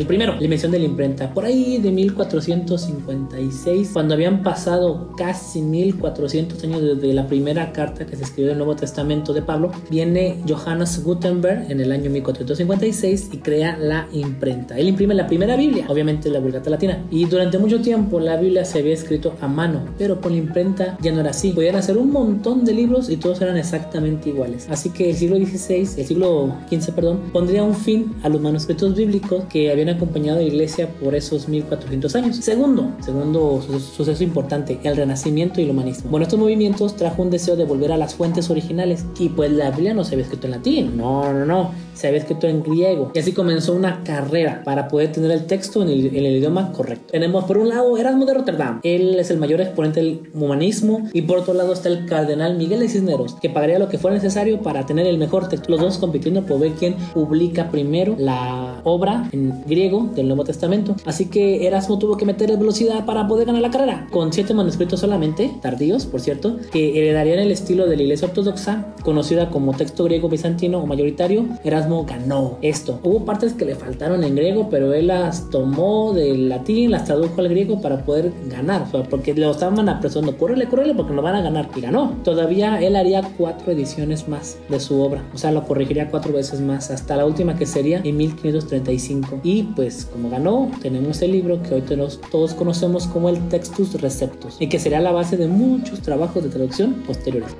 El 0.00 0.06
primero, 0.06 0.34
la 0.34 0.44
invención 0.44 0.72
de 0.72 0.78
la 0.78 0.86
imprenta. 0.86 1.34
Por 1.34 1.44
ahí 1.44 1.76
de 1.76 1.90
1456, 1.90 3.90
cuando 3.92 4.14
habían 4.14 4.42
pasado 4.42 5.10
casi 5.14 5.60
1400 5.60 6.64
años 6.64 6.80
desde 6.80 7.12
la 7.12 7.26
primera 7.26 7.70
carta 7.72 8.06
que 8.06 8.16
se 8.16 8.22
escribió 8.22 8.48
del 8.48 8.56
Nuevo 8.56 8.76
Testamento 8.76 9.34
de 9.34 9.42
Pablo, 9.42 9.70
viene 9.90 10.38
Johannes 10.48 11.04
Gutenberg 11.04 11.70
en 11.70 11.80
el 11.80 11.92
año 11.92 12.08
1456 12.08 13.28
y 13.30 13.36
crea 13.40 13.76
la 13.76 14.08
imprenta. 14.10 14.78
Él 14.78 14.88
imprime 14.88 15.12
la 15.12 15.26
primera 15.26 15.54
Biblia, 15.54 15.84
obviamente 15.86 16.30
la 16.30 16.40
Vulgata 16.40 16.70
Latina. 16.70 17.04
Y 17.10 17.26
durante 17.26 17.58
mucho 17.58 17.82
tiempo 17.82 18.20
la 18.20 18.38
Biblia 18.38 18.64
se 18.64 18.78
había 18.78 18.94
escrito 18.94 19.34
a 19.42 19.48
mano, 19.48 19.84
pero 19.98 20.22
con 20.22 20.32
la 20.32 20.38
imprenta 20.38 20.96
ya 21.02 21.12
no 21.12 21.20
era 21.20 21.28
así. 21.28 21.52
Podían 21.52 21.76
hacer 21.76 21.98
un 21.98 22.10
montón 22.10 22.64
de 22.64 22.72
libros 22.72 23.10
y 23.10 23.18
todos 23.18 23.42
eran 23.42 23.58
exactamente 23.58 24.30
iguales. 24.30 24.66
Así 24.70 24.88
que 24.88 25.10
el 25.10 25.16
siglo 25.16 25.36
XVI, 25.36 25.86
el 25.98 26.06
siglo 26.06 26.54
XV, 26.70 26.94
perdón, 26.94 27.20
pondría 27.34 27.62
un 27.62 27.74
fin 27.74 28.14
a 28.22 28.30
los 28.30 28.40
manuscritos 28.40 28.96
bíblicos 28.96 29.44
que 29.50 29.70
habían 29.70 29.89
acompañado 29.90 30.38
a 30.38 30.42
la 30.42 30.48
iglesia 30.48 30.88
por 30.88 31.14
esos 31.14 31.48
1400 31.48 32.14
años. 32.16 32.36
Segundo, 32.36 32.92
segundo 33.04 33.62
suceso 33.62 34.22
importante, 34.24 34.78
el 34.82 34.96
renacimiento 34.96 35.60
y 35.60 35.64
el 35.64 35.70
humanismo. 35.70 36.10
Bueno, 36.10 36.24
estos 36.24 36.38
movimientos 36.38 36.96
trajo 36.96 37.22
un 37.22 37.30
deseo 37.30 37.56
de 37.56 37.64
volver 37.64 37.92
a 37.92 37.96
las 37.96 38.14
fuentes 38.14 38.50
originales 38.50 39.04
y 39.18 39.28
pues 39.28 39.50
la 39.50 39.70
Biblia 39.70 39.94
no 39.94 40.04
se 40.04 40.14
había 40.14 40.24
escrito 40.24 40.46
en 40.46 40.52
latín, 40.52 40.96
no, 40.96 41.32
no, 41.32 41.44
no, 41.46 41.70
se 41.94 42.08
había 42.08 42.20
escrito 42.20 42.46
en 42.46 42.62
griego 42.62 43.12
y 43.14 43.18
así 43.18 43.32
comenzó 43.32 43.74
una 43.74 44.02
carrera 44.04 44.62
para 44.64 44.88
poder 44.88 45.12
tener 45.12 45.30
el 45.30 45.46
texto 45.46 45.82
en 45.82 45.88
el, 45.88 46.26
idioma 46.26 46.72
correcto. 46.72 47.12
Tenemos 47.12 47.44
por 47.44 47.58
un 47.58 47.68
lado 47.68 47.96
Erasmo 47.96 48.26
de 48.26 48.34
Rotterdam, 48.34 48.80
él 48.82 49.18
es 49.18 49.30
el 49.30 49.38
mayor 49.38 49.60
exponente 49.60 50.00
del 50.00 50.30
humanismo 50.34 51.08
y 51.12 51.22
por 51.22 51.38
otro 51.38 51.54
lado 51.54 51.72
está 51.72 51.88
el 51.88 52.06
cardenal 52.06 52.56
Miguel 52.56 52.80
de 52.80 52.88
Cisneros, 52.88 53.34
que 53.34 53.50
pagaría 53.50 53.78
lo 53.78 53.88
que 53.88 53.98
fuera 53.98 54.16
necesario 54.16 54.60
para 54.62 54.86
tener 54.86 55.06
el 55.06 55.18
mejor 55.18 55.48
texto. 55.48 55.70
Los 55.70 55.80
dos 55.80 55.98
compitiendo 55.98 56.44
por 56.46 56.60
ver 56.60 56.72
quién 56.72 56.94
publica 57.14 57.70
primero 57.70 58.16
la 58.18 58.80
obra 58.84 59.28
en 59.32 59.62
griego 59.66 59.79
griego 59.80 60.10
del 60.14 60.28
Nuevo 60.28 60.44
Testamento. 60.44 60.94
Así 61.06 61.26
que 61.26 61.66
Erasmo 61.66 61.98
tuvo 61.98 62.16
que 62.16 62.26
meterle 62.26 62.56
velocidad 62.56 63.06
para 63.06 63.26
poder 63.26 63.46
ganar 63.46 63.62
la 63.62 63.70
carrera. 63.70 64.06
Con 64.10 64.32
siete 64.32 64.52
manuscritos 64.52 65.00
solamente, 65.00 65.50
tardíos, 65.62 66.06
por 66.06 66.20
cierto, 66.20 66.58
que 66.70 66.98
heredarían 66.98 67.38
el 67.38 67.50
estilo 67.50 67.86
de 67.86 67.96
la 67.96 68.02
Iglesia 68.02 68.28
Ortodoxa, 68.28 68.94
conocida 69.02 69.50
como 69.50 69.74
texto 69.74 70.04
griego 70.04 70.28
bizantino 70.28 70.78
o 70.78 70.86
mayoritario, 70.86 71.46
Erasmo 71.64 72.04
ganó 72.04 72.58
esto. 72.62 73.00
Hubo 73.02 73.24
partes 73.24 73.54
que 73.54 73.64
le 73.64 73.74
faltaron 73.74 74.22
en 74.22 74.36
griego, 74.36 74.68
pero 74.70 74.92
él 74.92 75.06
las 75.06 75.48
tomó 75.50 76.12
del 76.12 76.48
latín, 76.48 76.90
las 76.90 77.04
tradujo 77.04 77.40
al 77.40 77.48
griego 77.48 77.80
para 77.80 78.04
poder 78.04 78.32
ganar, 78.46 78.86
porque 79.08 79.34
lo 79.34 79.50
estaban 79.50 79.88
apresando, 79.88 80.36
córrele, 80.36 80.66
córrele, 80.66 80.94
porque 80.94 81.14
no 81.14 81.22
van 81.22 81.36
a 81.36 81.42
ganar. 81.42 81.68
Y 81.74 81.80
ganó. 81.80 82.16
Todavía 82.24 82.80
él 82.80 82.96
haría 82.96 83.22
cuatro 83.38 83.72
ediciones 83.72 84.28
más 84.28 84.58
de 84.68 84.80
su 84.80 85.00
obra, 85.00 85.24
o 85.34 85.38
sea, 85.38 85.52
lo 85.52 85.64
corregiría 85.64 86.10
cuatro 86.10 86.32
veces 86.32 86.60
más, 86.60 86.90
hasta 86.90 87.16
la 87.16 87.24
última 87.24 87.56
que 87.56 87.66
sería 87.66 88.00
en 88.04 88.16
1535. 88.16 89.40
Y 89.42 89.68
pues, 89.74 90.06
como 90.06 90.30
ganó, 90.30 90.70
tenemos 90.80 91.22
el 91.22 91.32
libro 91.32 91.62
que 91.62 91.74
hoy 91.74 91.82
todos 92.30 92.54
conocemos 92.54 93.06
como 93.06 93.28
el 93.28 93.48
Textus 93.48 94.00
Receptus, 94.00 94.56
y 94.60 94.68
que 94.68 94.78
sería 94.78 95.00
la 95.00 95.12
base 95.12 95.36
de 95.36 95.48
muchos 95.48 96.00
trabajos 96.00 96.42
de 96.42 96.50
traducción 96.50 96.94
posteriores. 97.06 97.54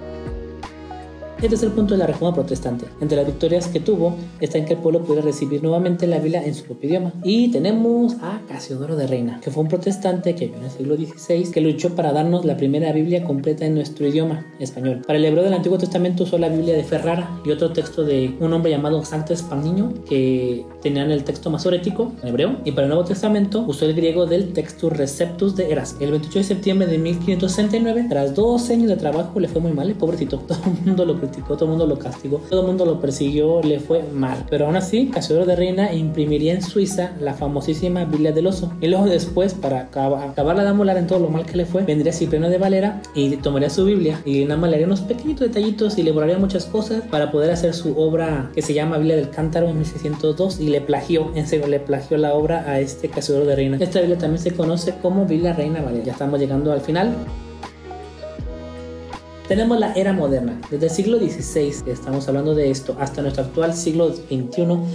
El 1.43 1.49
tercer 1.49 1.71
punto 1.71 1.95
de 1.95 1.99
la 1.99 2.07
reforma 2.07 2.35
protestante. 2.35 2.85
Entre 3.01 3.17
las 3.17 3.27
victorias 3.27 3.67
que 3.69 3.81
tuvo 3.81 4.15
está 4.41 4.59
en 4.59 4.67
que 4.67 4.75
el 4.75 4.79
pueblo 4.81 5.03
pudiera 5.03 5.25
recibir 5.25 5.63
nuevamente 5.63 6.07
la 6.07 6.19
Biblia 6.19 6.45
en 6.45 6.55
su 6.55 6.65
propio 6.65 6.91
idioma. 6.91 7.15
Y 7.25 7.51
tenemos 7.51 8.17
a 8.21 8.43
Casiodoro 8.47 8.95
de 8.95 9.07
Reina, 9.07 9.41
que 9.41 9.51
fue 9.51 9.63
un 9.63 9.71
protestante 9.71 10.35
que 10.35 10.47
vivió 10.47 10.59
en 10.59 10.65
el 10.67 10.71
siglo 10.71 10.97
XVI, 10.97 11.51
que 11.51 11.63
luchó 11.63 11.97
para 11.97 12.13
darnos 12.13 12.45
la 12.45 12.59
primera 12.59 12.93
Biblia 12.93 13.25
completa 13.25 13.65
en 13.65 13.75
nuestro 13.75 14.07
idioma 14.07 14.45
español. 14.59 15.01
Para 15.07 15.19
el 15.19 15.25
hebreo 15.25 15.43
del 15.43 15.55
Antiguo 15.55 15.79
Testamento 15.79 16.25
usó 16.25 16.37
la 16.37 16.51
Biblia 16.51 16.77
de 16.77 16.85
Ferrara 16.85 17.41
y 17.43 17.51
otro 17.51 17.73
texto 17.73 18.05
de 18.05 18.37
un 18.39 18.53
hombre 18.53 18.71
llamado 18.71 19.03
Santo 19.07 19.33
Espaniño, 19.33 19.95
que 20.07 20.67
tenían 20.83 21.11
el 21.11 21.25
texto 21.25 21.49
masorético 21.49 22.13
en 22.23 22.29
hebreo. 22.29 22.57
Y 22.67 22.73
para 22.73 22.83
el 22.83 22.91
Nuevo 22.91 23.07
Testamento 23.07 23.65
usó 23.67 23.87
el 23.87 23.95
griego 23.95 24.27
del 24.27 24.53
Textus 24.53 24.93
Receptus 24.93 25.57
de 25.57 25.73
Erasmo. 25.73 26.01
El 26.01 26.11
28 26.11 26.39
de 26.39 26.45
septiembre 26.45 26.87
de 26.87 26.99
1569, 26.99 28.07
tras 28.11 28.35
dos 28.35 28.69
años 28.69 28.89
de 28.89 28.97
trabajo, 28.97 29.41
le 29.41 29.49
fue 29.49 29.63
muy 29.63 29.73
mal, 29.73 29.89
el 29.89 29.95
pobrecito. 29.95 30.39
Todo 30.47 30.59
el 30.67 30.87
mundo 30.87 31.07
lo 31.07 31.30
todo 31.31 31.65
el 31.65 31.71
mundo 31.71 31.87
lo 31.87 31.99
castigó, 31.99 32.41
todo 32.49 32.61
el 32.61 32.67
mundo 32.67 32.85
lo 32.85 33.01
persiguió, 33.01 33.63
le 33.63 33.81
fue 33.81 34.03
mal. 34.13 34.47
Pero 34.49 34.67
aún 34.67 34.77
así, 34.77 35.09
Casiodoro 35.09 35.47
de 35.47 35.57
Reina 35.57 35.93
imprimiría 35.93 36.55
en 36.55 36.63
Suiza 36.63 37.13
la 37.21 37.35
famosísima 37.35 38.05
Biblia 38.05 38.33
del 38.33 38.47
Oso. 38.47 38.73
Y 38.81 38.89
luego 38.89 39.07
después, 39.07 39.55
para 39.55 39.81
acabarla 39.81 40.63
de 40.63 40.69
amolar 40.69 40.97
en 40.97 41.07
todo 41.07 41.19
lo 41.19 41.29
mal 41.29 41.47
que 41.47 41.57
le 41.57 41.67
fue, 41.67 41.83
vendría 41.83 42.13
Cipriano 42.13 42.49
de 42.49 42.59
Valera 42.59 43.03
y 43.15 43.37
tomaría 43.37 43.71
su 43.71 43.85
Biblia 43.85 44.21
y 44.25 44.45
nada 44.45 44.61
más 44.61 44.71
le 44.71 44.77
haría 44.77 44.87
unos 44.87 45.01
pequeñitos 45.01 45.49
detallitos 45.49 45.99
y 45.99 46.03
le 46.03 46.13
borraría 46.13 46.39
muchas 46.39 46.67
cosas 46.67 47.03
para 47.11 47.31
poder 47.31 47.51
hacer 47.51 47.75
su 47.75 47.99
obra 47.99 48.51
que 48.55 48.63
se 48.63 48.75
llama 48.75 48.99
Biblia 48.99 49.17
del 49.17 49.31
Cántaro 49.31 49.69
en 49.69 49.77
1602 49.77 50.61
y 50.61 50.69
le 50.69 50.81
plagió, 50.81 51.31
en 51.35 51.47
serio, 51.47 51.67
le 51.67 51.81
plagió 51.81 52.17
la 52.17 52.35
obra 52.35 52.65
a 52.67 52.81
este 52.81 53.09
Casiodoro 53.09 53.47
de 53.47 53.57
Reina. 53.57 53.77
Esta 53.81 54.01
Biblia 54.01 54.19
también 54.19 54.43
se 54.43 54.53
conoce 54.53 54.95
como 55.01 55.27
Biblia 55.27 55.53
Reina 55.53 55.81
Valera. 55.83 56.05
Ya 56.05 56.13
estamos 56.13 56.39
llegando 56.39 56.73
al 56.73 56.81
final. 56.81 57.15
Tenemos 59.51 59.81
la 59.81 59.93
era 59.95 60.13
moderna. 60.13 60.61
Desde 60.71 60.87
el 60.87 60.93
siglo 60.93 61.19
XVI, 61.19 61.83
que 61.85 61.91
estamos 61.91 62.29
hablando 62.29 62.55
de 62.55 62.71
esto, 62.71 62.97
hasta 63.01 63.21
nuestro 63.21 63.43
actual 63.43 63.75
siglo 63.75 64.15
XXI, 64.15 64.49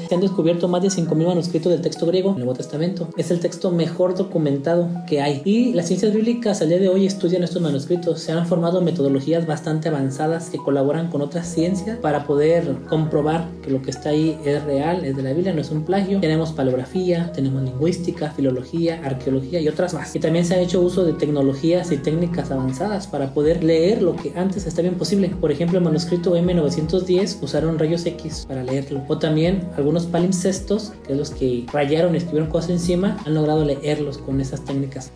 se 0.07 0.15
han 0.15 0.21
descubierto 0.21 0.69
más 0.69 0.81
de 0.81 0.87
5.000 0.87 1.27
manuscritos 1.27 1.73
del 1.73 1.81
texto 1.81 2.05
griego 2.05 2.29
en 2.29 2.35
el 2.35 2.45
Nuevo 2.45 2.53
Testamento. 2.53 3.09
Es 3.17 3.31
el 3.31 3.41
texto 3.41 3.69
mejor 3.71 4.15
documentado 4.15 4.87
que 5.07 5.19
hay. 5.19 5.41
Y 5.43 5.73
las 5.73 5.87
ciencias 5.87 6.13
bíblicas 6.13 6.61
al 6.61 6.69
día 6.69 6.79
de 6.79 6.87
hoy 6.87 7.05
estudian 7.05 7.43
estos 7.43 7.61
manuscritos. 7.61 8.21
Se 8.21 8.31
han 8.31 8.47
formado 8.47 8.79
metodologías 8.79 9.45
bastante 9.45 9.89
avanzadas 9.89 10.49
que 10.49 10.57
colaboran 10.57 11.09
con 11.09 11.21
otras 11.21 11.47
ciencias 11.47 11.97
para 11.97 12.25
poder 12.25 12.77
comprobar 12.87 13.49
que 13.61 13.71
lo 13.71 13.81
que 13.81 13.91
está 13.91 14.11
ahí 14.11 14.39
es 14.45 14.63
real, 14.63 15.03
es 15.03 15.17
de 15.17 15.23
la 15.23 15.33
Biblia, 15.33 15.53
no 15.53 15.59
es 15.59 15.71
un 15.71 15.83
plagio. 15.83 16.21
Tenemos 16.21 16.53
paleografía, 16.53 17.29
tenemos 17.33 17.61
lingüística, 17.61 18.31
filología, 18.31 19.01
arqueología 19.03 19.59
y 19.59 19.67
otras 19.67 19.93
más. 19.93 20.15
Y 20.15 20.19
también 20.21 20.45
se 20.45 20.55
ha 20.55 20.59
hecho 20.59 20.79
uso 20.79 21.03
de 21.03 21.11
tecnologías 21.11 21.91
y 21.91 21.97
técnicas 21.97 22.51
avanzadas 22.51 23.05
para 23.07 23.33
poder 23.33 23.61
leer 23.61 24.01
lo 24.01 24.15
que 24.15 24.31
está 24.49 24.81
bien 24.81 24.95
posible. 24.95 25.29
Por 25.29 25.51
ejemplo, 25.51 25.77
el 25.77 25.83
manuscrito 25.83 26.35
M910 26.35 27.41
usaron 27.41 27.79
rayos 27.79 28.05
X 28.05 28.45
para 28.47 28.63
leerlo. 28.63 29.03
O 29.07 29.17
también 29.17 29.67
algunos 29.77 30.05
palimpsestos, 30.05 30.93
que 31.05 31.13
es 31.13 31.19
los 31.19 31.31
que 31.31 31.65
rayaron 31.71 32.13
y 32.13 32.17
escribieron 32.17 32.49
cosas 32.49 32.71
encima, 32.71 33.17
han 33.25 33.33
logrado 33.33 33.65
leerlos 33.65 34.17
con 34.17 34.41
esas 34.41 34.63
técnicas. 34.63 35.11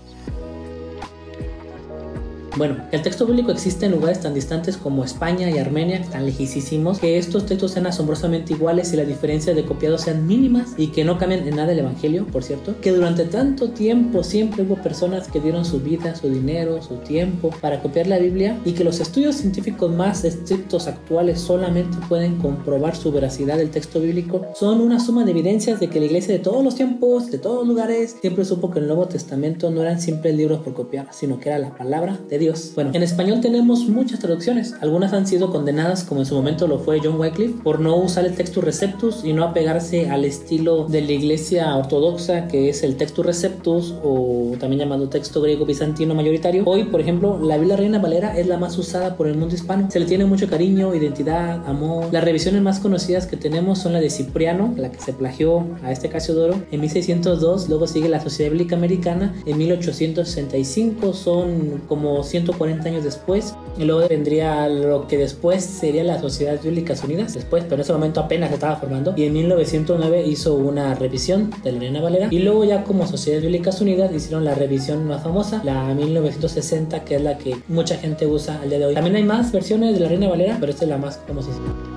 Bueno, 2.57 2.77
el 2.91 3.01
texto 3.01 3.25
bíblico 3.25 3.51
existe 3.51 3.85
en 3.85 3.91
lugares 3.91 4.21
tan 4.21 4.33
distantes 4.33 4.75
como 4.75 5.03
España 5.03 5.49
y 5.49 5.59
Armenia, 5.59 6.01
tan 6.09 6.25
lejísimos, 6.25 6.99
que 6.99 7.17
estos 7.17 7.45
textos 7.45 7.71
sean 7.71 7.85
asombrosamente 7.85 8.53
iguales 8.53 8.91
y 8.91 8.97
las 8.97 9.07
diferencias 9.07 9.55
de 9.55 9.65
copiados 9.65 10.01
sean 10.01 10.25
mínimas 10.25 10.73
y 10.75 10.87
que 10.87 11.05
no 11.05 11.17
cambien 11.17 11.47
en 11.47 11.55
nada 11.55 11.71
el 11.71 11.79
Evangelio, 11.79 12.25
por 12.25 12.43
cierto, 12.43 12.75
que 12.81 12.91
durante 12.91 13.25
tanto 13.25 13.69
tiempo 13.69 14.23
siempre 14.23 14.63
hubo 14.63 14.75
personas 14.75 15.27
que 15.27 15.39
dieron 15.39 15.63
su 15.63 15.79
vida, 15.79 16.15
su 16.15 16.29
dinero, 16.29 16.81
su 16.81 16.95
tiempo 16.95 17.51
para 17.61 17.81
copiar 17.81 18.07
la 18.07 18.17
Biblia 18.17 18.59
y 18.65 18.73
que 18.73 18.83
los 18.83 18.99
estudios 18.99 19.35
científicos 19.35 19.93
más 19.93 20.23
estrictos 20.23 20.87
actuales 20.87 21.39
solamente 21.39 21.97
pueden 22.07 22.37
comprobar 22.37 22.95
su 22.95 23.11
veracidad 23.11 23.57
del 23.57 23.69
texto 23.69 23.99
bíblico, 23.99 24.47
son 24.55 24.81
una 24.81 24.99
suma 24.99 25.23
de 25.23 25.31
evidencias 25.31 25.79
de 25.79 25.89
que 25.89 25.99
la 25.99 26.07
iglesia 26.07 26.33
de 26.33 26.39
todos 26.39 26.63
los 26.63 26.75
tiempos, 26.75 27.29
de 27.31 27.37
todos 27.37 27.59
los 27.59 27.67
lugares, 27.67 28.17
siempre 28.19 28.43
supo 28.43 28.71
que 28.71 28.79
el 28.79 28.87
Nuevo 28.87 29.07
Testamento 29.07 29.69
no 29.69 29.81
eran 29.81 30.01
simples 30.01 30.35
libros 30.35 30.61
por 30.61 30.73
copiar, 30.73 31.07
sino 31.11 31.39
que 31.39 31.49
era 31.49 31.59
la 31.59 31.75
palabra 31.75 32.19
de 32.27 32.38
Dios 32.39 32.69
bueno, 32.75 32.91
en 32.93 33.03
español 33.03 33.41
tenemos 33.41 33.87
muchas 33.87 34.19
traducciones. 34.19 34.73
Algunas 34.81 35.13
han 35.13 35.27
sido 35.27 35.51
condenadas, 35.51 36.03
como 36.03 36.21
en 36.21 36.25
su 36.25 36.35
momento 36.35 36.67
lo 36.67 36.79
fue 36.79 36.99
John 37.03 37.19
Wycliffe, 37.19 37.61
por 37.63 37.79
no 37.79 37.95
usar 37.97 38.25
el 38.25 38.35
Textus 38.35 38.63
Receptus 38.63 39.23
y 39.23 39.33
no 39.33 39.43
apegarse 39.43 40.09
al 40.09 40.25
estilo 40.25 40.85
de 40.85 41.01
la 41.01 41.11
iglesia 41.11 41.75
ortodoxa, 41.75 42.47
que 42.47 42.69
es 42.69 42.83
el 42.83 42.95
Textus 42.95 43.25
Receptus 43.25 43.95
o 44.03 44.53
también 44.59 44.79
llamado 44.79 45.09
texto 45.09 45.41
griego 45.41 45.65
bizantino 45.65 46.15
mayoritario. 46.15 46.63
Hoy, 46.65 46.85
por 46.85 47.01
ejemplo, 47.01 47.39
la 47.39 47.57
Biblia 47.57 47.75
Reina 47.75 47.99
Valera 47.99 48.37
es 48.37 48.47
la 48.47 48.57
más 48.57 48.77
usada 48.77 49.15
por 49.15 49.27
el 49.27 49.37
mundo 49.37 49.55
hispano. 49.55 49.89
Se 49.91 49.99
le 49.99 50.05
tiene 50.05 50.25
mucho 50.25 50.47
cariño, 50.47 50.95
identidad, 50.95 51.67
amor. 51.67 52.07
Las 52.11 52.23
revisiones 52.23 52.61
más 52.61 52.79
conocidas 52.79 53.27
que 53.27 53.37
tenemos 53.37 53.79
son 53.79 53.93
la 53.93 53.99
de 53.99 54.09
Cipriano, 54.09 54.73
la 54.77 54.91
que 54.91 54.99
se 54.99 55.13
plagió 55.13 55.65
a 55.83 55.91
este 55.91 56.09
Casiodoro 56.09 56.61
en 56.71 56.81
1602, 56.81 57.69
luego 57.69 57.87
sigue 57.87 58.09
la 58.09 58.21
Sociedad 58.21 58.51
Bíblica 58.51 58.75
Americana 58.75 59.35
en 59.45 59.57
1865, 59.57 61.13
son 61.13 61.81
como 61.87 62.23
140 62.29 62.87
años 62.87 63.03
después. 63.03 63.55
Y 63.77 63.85
luego 63.85 64.07
vendría 64.07 64.67
lo 64.67 65.07
que 65.07 65.17
después 65.17 65.63
sería 65.63 66.03
la 66.03 66.19
Sociedad 66.19 66.59
Bíblicas 66.61 67.03
Unidas, 67.03 67.33
después, 67.33 67.63
pero 67.63 67.75
en 67.75 67.81
ese 67.81 67.93
momento 67.93 68.19
apenas 68.19 68.49
se 68.49 68.55
estaba 68.55 68.75
formando. 68.75 69.13
Y 69.15 69.25
en 69.25 69.33
1909 69.33 70.25
hizo 70.25 70.55
una 70.55 70.95
revisión 70.95 71.51
de 71.63 71.71
la 71.71 71.79
Reina 71.79 72.01
Valera. 72.01 72.27
Y 72.31 72.39
luego 72.39 72.63
ya 72.63 72.83
como 72.83 73.07
Sociedad 73.07 73.41
Bíblicas 73.41 73.81
Unidas 73.81 74.13
hicieron 74.13 74.45
la 74.45 74.55
revisión 74.55 75.05
más 75.05 75.23
famosa, 75.23 75.61
la 75.63 75.93
1960, 75.93 77.03
que 77.03 77.15
es 77.15 77.21
la 77.21 77.37
que 77.37 77.57
mucha 77.67 77.95
gente 77.97 78.27
usa 78.27 78.59
al 78.61 78.69
día 78.69 78.79
de 78.79 78.85
hoy. 78.87 78.93
También 78.93 79.15
hay 79.15 79.23
más 79.23 79.51
versiones 79.51 79.93
de 79.93 79.99
la 79.99 80.09
Reina 80.09 80.27
Valera, 80.27 80.57
pero 80.59 80.71
esta 80.71 80.85
es 80.85 80.89
la 80.89 80.97
más 80.97 81.19
famosísima. 81.27 81.88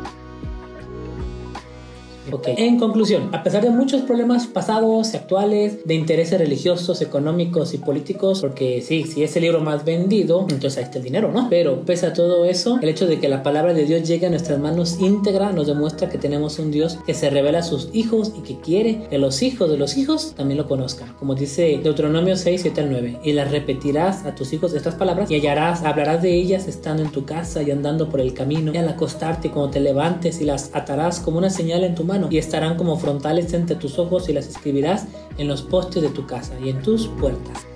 En 2.56 2.78
conclusión, 2.78 3.30
a 3.32 3.42
pesar 3.42 3.62
de 3.62 3.70
muchos 3.70 4.02
problemas 4.02 4.46
pasados 4.46 5.12
y 5.12 5.16
actuales, 5.16 5.84
de 5.84 5.94
intereses 5.94 6.38
religiosos, 6.38 7.02
económicos 7.02 7.74
y 7.74 7.78
políticos, 7.78 8.40
porque 8.40 8.80
sí, 8.80 9.04
si 9.04 9.22
es 9.22 9.36
el 9.36 9.42
libro 9.42 9.60
más 9.60 9.84
vendido, 9.84 10.42
entonces 10.42 10.78
ahí 10.78 10.84
está 10.84 10.98
el 10.98 11.04
dinero, 11.04 11.30
¿no? 11.32 11.48
Pero 11.50 11.82
pese 11.82 12.06
a 12.06 12.12
todo 12.12 12.44
eso, 12.44 12.78
el 12.80 12.88
hecho 12.88 13.06
de 13.06 13.20
que 13.20 13.28
la 13.28 13.42
palabra 13.42 13.74
de 13.74 13.84
Dios 13.84 14.06
llegue 14.08 14.26
a 14.26 14.30
nuestras 14.30 14.58
manos 14.58 14.98
íntegra 15.00 15.52
nos 15.52 15.66
demuestra 15.66 16.08
que 16.08 16.18
tenemos 16.18 16.58
un 16.58 16.70
Dios 16.70 16.98
que 17.06 17.14
se 17.14 17.30
revela 17.30 17.60
a 17.60 17.62
sus 17.62 17.88
hijos 17.92 18.32
y 18.36 18.42
que 18.42 18.60
quiere 18.60 19.06
que 19.08 19.18
los 19.18 19.42
hijos 19.42 19.70
de 19.70 19.76
los 19.76 19.96
hijos 19.96 20.34
también 20.36 20.58
lo 20.58 20.68
conozcan. 20.68 21.14
Como 21.18 21.34
dice 21.34 21.80
Deuteronomio 21.82 22.36
6, 22.36 22.62
7 22.62 22.80
al 22.80 22.90
9, 22.90 23.20
y 23.24 23.32
las 23.32 23.50
repetirás 23.50 24.24
a 24.24 24.34
tus 24.34 24.52
hijos 24.52 24.74
estas 24.74 24.94
palabras 24.94 25.30
y 25.30 25.34
hallarás, 25.34 25.82
hablarás 25.82 26.22
de 26.22 26.34
ellas 26.34 26.66
estando 26.68 27.02
en 27.02 27.10
tu 27.10 27.24
casa 27.24 27.62
y 27.62 27.70
andando 27.70 28.08
por 28.08 28.20
el 28.20 28.34
camino 28.34 28.72
y 28.72 28.76
al 28.76 28.88
acostarte 28.88 29.50
cuando 29.50 29.70
te 29.70 29.80
levantes 29.80 30.40
y 30.40 30.44
las 30.44 30.74
atarás 30.74 31.20
como 31.20 31.38
una 31.38 31.50
señal 31.50 31.84
en 31.84 31.94
tu 31.94 32.04
mano 32.04 32.21
y 32.30 32.38
estarán 32.38 32.76
como 32.76 32.96
frontales 32.98 33.52
entre 33.54 33.76
tus 33.76 33.98
ojos 33.98 34.28
y 34.28 34.32
las 34.32 34.48
escribirás 34.48 35.06
en 35.38 35.48
los 35.48 35.62
postes 35.62 36.02
de 36.02 36.10
tu 36.10 36.26
casa 36.26 36.54
y 36.60 36.70
en 36.70 36.82
tus 36.82 37.08
puertas. 37.08 37.71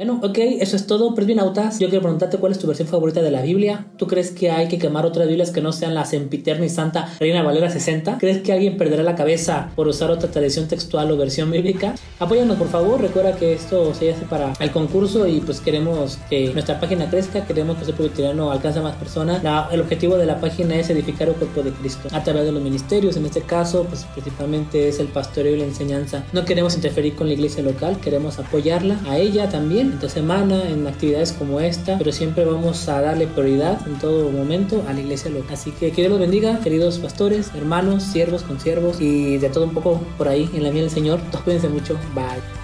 Bueno, 0.00 0.18
ok, 0.22 0.38
eso 0.60 0.76
es 0.76 0.86
todo, 0.86 1.14
Presbinautas. 1.14 1.78
Yo 1.78 1.90
quiero 1.90 2.00
preguntarte 2.00 2.38
cuál 2.38 2.52
es 2.52 2.58
tu 2.58 2.66
versión 2.66 2.88
favorita 2.88 3.20
de 3.20 3.30
la 3.30 3.42
Biblia. 3.42 3.84
¿Tú 3.98 4.06
crees 4.06 4.30
que 4.30 4.50
hay 4.50 4.66
que 4.66 4.78
quemar 4.78 5.04
otras 5.04 5.28
Biblias 5.28 5.50
que 5.50 5.60
no 5.60 5.72
sean 5.72 5.94
la 5.94 6.06
Sempiterna 6.06 6.64
y 6.64 6.70
Santa 6.70 7.12
Reina 7.20 7.42
Valera 7.42 7.68
60? 7.68 8.16
¿Crees 8.16 8.38
que 8.38 8.54
alguien 8.54 8.78
perderá 8.78 9.02
la 9.02 9.14
cabeza 9.14 9.68
por 9.76 9.88
usar 9.88 10.10
otra 10.10 10.30
tradición 10.30 10.68
textual 10.68 11.10
o 11.10 11.18
versión 11.18 11.50
bíblica? 11.50 11.96
Apóyanos, 12.18 12.56
por 12.56 12.68
favor. 12.68 12.98
Recuerda 13.02 13.36
que 13.36 13.52
esto 13.52 13.92
se 13.92 14.10
hace 14.10 14.24
para 14.24 14.54
el 14.58 14.70
concurso 14.70 15.26
y 15.26 15.42
pues 15.42 15.60
queremos 15.60 16.18
que 16.30 16.50
nuestra 16.54 16.80
página 16.80 17.10
crezca. 17.10 17.44
Queremos 17.44 17.76
que 17.76 18.02
el 18.02 18.10
Tirano 18.10 18.50
alcance 18.50 18.78
a 18.78 18.82
más 18.82 18.96
personas. 18.96 19.42
el 19.70 19.80
objetivo 19.82 20.16
de 20.16 20.24
la 20.24 20.40
página 20.40 20.76
es 20.76 20.88
edificar 20.88 21.28
el 21.28 21.34
cuerpo 21.34 21.62
de 21.62 21.72
Cristo 21.72 22.08
a 22.10 22.24
través 22.24 22.46
de 22.46 22.52
los 22.52 22.62
ministerios. 22.62 23.18
En 23.18 23.26
este 23.26 23.42
caso, 23.42 23.84
pues 23.84 24.06
principalmente 24.14 24.88
es 24.88 24.98
el 24.98 25.08
pastoreo 25.08 25.56
y 25.56 25.58
la 25.58 25.66
enseñanza. 25.66 26.24
No 26.32 26.46
queremos 26.46 26.74
interferir 26.74 27.16
con 27.16 27.26
la 27.26 27.34
iglesia 27.34 27.62
local, 27.62 28.00
queremos 28.00 28.38
apoyarla 28.38 28.98
a 29.06 29.18
ella 29.18 29.50
también 29.50 29.89
entre 29.92 30.08
semana, 30.08 30.68
en 30.68 30.86
actividades 30.86 31.32
como 31.32 31.60
esta, 31.60 31.98
pero 31.98 32.12
siempre 32.12 32.44
vamos 32.44 32.88
a 32.88 33.00
darle 33.00 33.26
prioridad 33.26 33.86
en 33.86 33.98
todo 33.98 34.30
momento 34.30 34.84
a 34.88 34.92
la 34.92 35.00
iglesia 35.00 35.30
local. 35.30 35.54
Así 35.54 35.72
que 35.72 35.90
que 35.90 36.02
Dios 36.02 36.10
los 36.10 36.20
bendiga, 36.20 36.60
queridos 36.60 36.98
pastores, 36.98 37.50
hermanos, 37.54 38.02
siervos, 38.02 38.42
consiervos 38.42 39.00
y 39.00 39.38
de 39.38 39.48
todo 39.50 39.64
un 39.64 39.74
poco 39.74 40.00
por 40.16 40.28
ahí 40.28 40.48
en 40.54 40.62
la 40.62 40.70
mía 40.70 40.82
del 40.82 40.90
Señor. 40.90 41.20
Cuídense 41.44 41.68
mucho. 41.68 41.94
Bye. 42.14 42.59